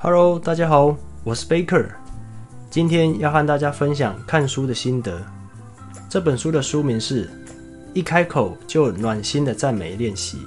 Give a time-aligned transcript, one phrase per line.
[0.00, 1.86] Hello，大家好，我是 Baker，
[2.70, 5.20] 今天要和大家分享看书的心得。
[6.08, 7.26] 这本书的书名是
[7.94, 10.38] 《一开口就暖心的赞美练习》，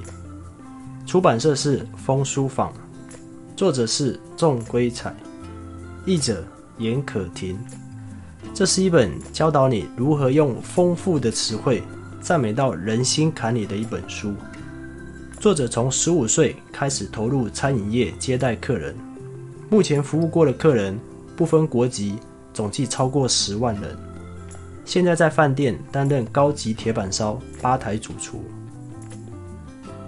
[1.05, 2.71] 出版社是风书坊，
[3.53, 5.13] 作者是仲圭采，
[6.05, 6.45] 译者
[6.77, 7.59] 严可婷。
[8.53, 11.83] 这是一本教导你如何用丰富的词汇
[12.21, 14.33] 赞美到人心坎里的一本书。
[15.41, 18.95] 作者从十五岁开始投入餐饮业接待客人。
[19.71, 20.99] 目前服务过的客人
[21.33, 22.19] 不分国籍，
[22.53, 23.97] 总计超过十万人。
[24.83, 28.43] 现在在饭店担任高级铁板烧吧台主厨。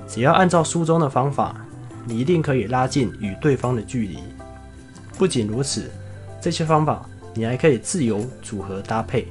[0.05, 1.65] 只要按照书中的方法，
[2.05, 4.19] 你一定可以拉近与对方的距离。
[5.17, 5.89] 不仅如此，
[6.41, 9.30] 这些方法你还可以自由组合搭配。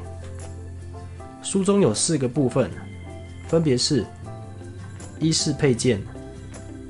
[1.43, 2.71] 书中有四个部分，
[3.49, 4.03] 分别是
[5.19, 6.01] 衣饰配件、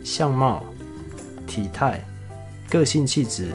[0.05, 0.65] 相貌、
[1.45, 2.01] 体态。
[2.73, 3.53] 个性气质。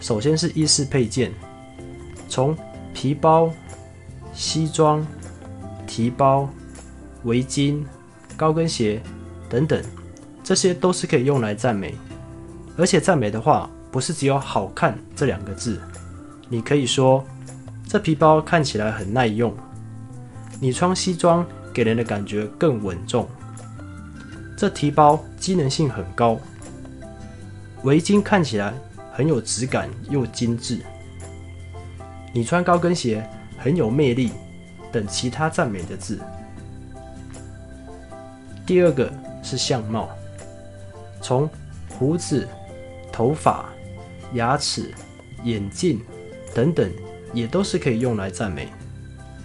[0.00, 1.30] 首先是衣饰配件，
[2.28, 2.56] 从
[2.92, 3.48] 皮包、
[4.34, 5.06] 西装、
[5.86, 6.48] 提包、
[7.22, 7.84] 围巾、
[8.36, 9.00] 高跟鞋
[9.48, 9.80] 等等，
[10.42, 11.94] 这些都是可以用来赞美。
[12.76, 15.80] 而且赞美的话，不是只有好看这两个字，
[16.48, 17.24] 你可以说
[17.86, 19.54] 这皮包看起来很耐用，
[20.58, 23.28] 你穿西装给人的感觉更稳重，
[24.56, 26.36] 这提包机能性很高。
[27.84, 28.72] 围巾看起来
[29.12, 30.78] 很有质感又精致，
[32.32, 34.30] 你穿高跟鞋很有魅力，
[34.92, 36.20] 等其他赞美的字。
[38.64, 40.08] 第二个是相貌，
[41.20, 41.50] 从
[41.88, 42.46] 胡子、
[43.10, 43.68] 头发、
[44.34, 44.94] 牙齿、
[45.42, 46.00] 眼镜
[46.54, 46.90] 等等，
[47.34, 48.68] 也都是可以用来赞美。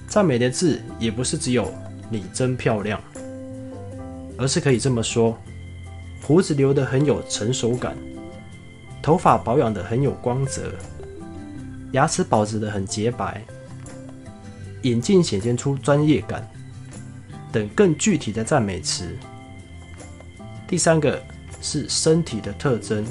[0.08, 1.74] 赞美的字也不是只有
[2.10, 3.02] “你真漂亮”，
[4.38, 5.36] 而是可以这么说：
[6.22, 7.98] 胡子留得很有成熟感。
[9.02, 10.74] 头发保养得很有光泽，
[11.92, 13.42] 牙齿保持得很洁白，
[14.82, 16.46] 眼镜显现出专业感，
[17.52, 19.16] 等更具体的赞美词。
[20.68, 21.22] 第三个
[21.62, 23.06] 是身体的特征，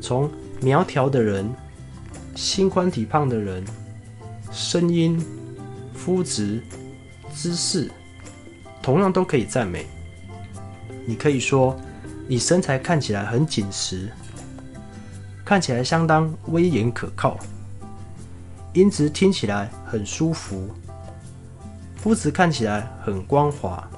[0.00, 0.30] 从
[0.60, 1.50] 苗条的人、
[2.36, 3.64] 心宽体胖的人、
[4.52, 5.20] 声音、
[5.92, 6.62] 肤质、
[7.34, 7.90] 姿势，
[8.80, 9.84] 同样都可以赞美。
[11.04, 11.76] 你可以说，
[12.28, 14.08] 你身材看起来很紧实。
[15.50, 17.36] 看起来相当威严可靠，
[18.72, 20.68] 音质听起来很舒服，
[21.96, 23.90] 肤质看起来很光滑，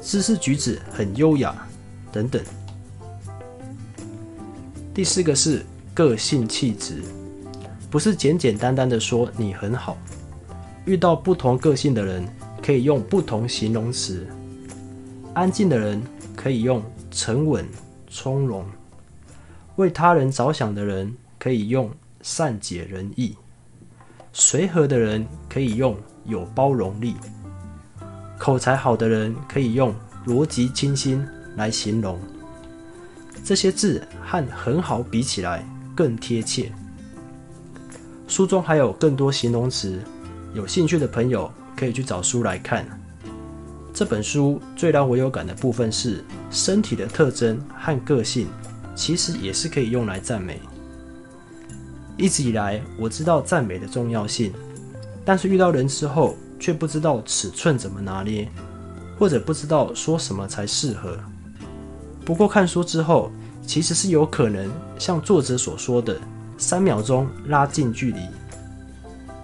[0.00, 1.54] 姿势举止很优雅，
[2.10, 2.42] 等等。
[4.94, 5.62] 第四个是
[5.92, 7.02] 个性气质，
[7.90, 9.98] 不是简简单单的说你很好。
[10.86, 12.26] 遇到不同个性的人，
[12.62, 14.26] 可以用不同形容词。
[15.34, 16.02] 安静的人
[16.34, 17.68] 可以用沉稳、
[18.08, 18.64] 从容。
[19.76, 21.90] 为他人着想的人可以用
[22.22, 23.36] 善解人意，
[24.32, 27.14] 随和的人可以用有包容力，
[28.38, 29.94] 口才好的人可以用
[30.26, 31.26] 逻辑清新
[31.56, 32.18] 来形容。
[33.44, 36.72] 这些字和很好比起来更贴切。
[38.26, 40.00] 书中还有更多形容词，
[40.54, 42.86] 有兴趣的朋友可以去找书来看。
[43.92, 48.46] 这本书最让我有感的部分是身体的特征和个性。
[48.94, 50.60] 其实也是可以用来赞美。
[52.16, 54.52] 一直以来，我知道赞美的重要性，
[55.24, 58.48] 但是遇到人之后，却不知道尺寸怎么拿捏，
[59.18, 61.18] 或者不知道说什么才适合。
[62.24, 63.32] 不过看书之后，
[63.66, 66.16] 其实是有可能像作者所说的，
[66.56, 68.20] 三秒钟拉近距离。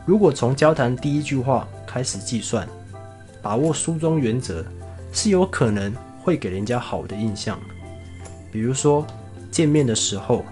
[0.07, 2.69] 如果从交谈第一句话开始计算，
[3.43, 4.65] 把握书中原则，
[5.13, 7.59] 是有可能会给人家好的印象。
[8.53, 9.05] 比如说。
[9.51, 10.45] 见面的时候，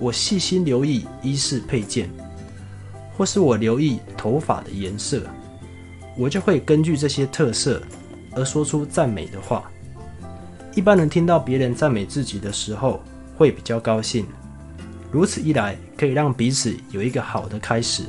[0.00, 2.08] 我细心留意衣饰配件，
[3.16, 5.22] 或是我留意头发的颜色，
[6.16, 7.82] 我就会根据这些特色
[8.34, 9.70] 而说出赞美的话。
[10.74, 13.02] 一般人听到别人赞美自己的时候，
[13.36, 14.24] 会比较高兴。
[15.10, 18.04] 如此一来，可以让彼此有一个好的开始。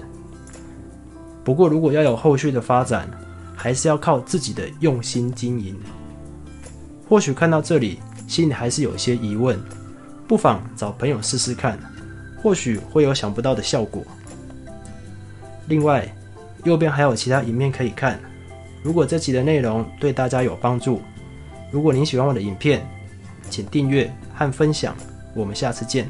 [1.44, 3.10] 不过，如果要有后续的发展，
[3.56, 5.76] 还是要靠自己的用心经营。
[7.08, 7.98] 或许看到这里，
[8.28, 9.60] 心里还是有些疑问。
[10.30, 11.76] 不妨找朋友试试看，
[12.40, 14.04] 或许会有想不到的效果。
[15.68, 16.08] 另外，
[16.66, 18.20] 右边还有其他影片可以看。
[18.84, 21.02] 如果这集的内容对大家有帮助，
[21.72, 22.88] 如果您喜欢我的影片，
[23.50, 24.96] 请订阅和分享。
[25.34, 26.08] 我们下次见。